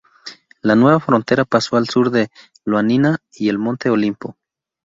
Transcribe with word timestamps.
La 0.63 0.73
nueva 0.75 0.99
frontera 0.99 1.45
pasó 1.45 1.77
al 1.77 1.87
sur 1.87 2.09
de 2.09 2.31
Ioánina 2.65 3.19
y 3.35 3.49
el 3.49 3.59
monte 3.59 3.91
Olimpo. 3.91 4.35